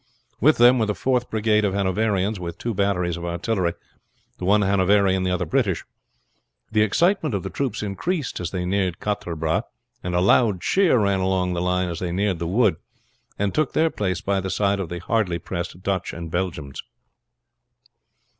With 0.39 0.57
them 0.57 0.79
were 0.79 0.87
the 0.87 0.95
Fourth 0.95 1.29
Brigade 1.29 1.63
of 1.63 1.75
Hanoverians, 1.75 2.39
with 2.39 2.57
two 2.57 2.73
batteries 2.73 3.17
of 3.17 3.23
artillery 3.23 3.73
the 4.39 4.45
one 4.45 4.63
Hanoverian, 4.63 5.21
the 5.21 5.29
other 5.29 5.45
British. 5.45 5.85
The 6.71 6.81
excitement 6.81 7.35
of 7.35 7.43
the 7.43 7.51
troops 7.51 7.83
increased 7.83 8.39
as 8.39 8.49
they 8.49 8.65
neared 8.65 8.99
Quatre 8.99 9.35
Bras, 9.35 9.61
and 10.03 10.15
a 10.15 10.19
loud 10.19 10.59
cheer 10.61 10.97
ran 10.97 11.19
along 11.19 11.53
the 11.53 11.61
line 11.61 11.87
as 11.87 11.99
they 11.99 12.11
neared 12.11 12.39
the 12.39 12.47
wood, 12.47 12.77
and 13.37 13.53
took 13.53 13.73
their 13.73 13.91
place 13.91 14.21
by 14.21 14.39
the 14.41 14.49
side 14.49 14.79
of 14.79 14.89
the 14.89 14.97
hardly 15.01 15.37
pressed 15.37 15.83
Dutch 15.83 16.13
and 16.13 16.31
Belgians. 16.31 16.81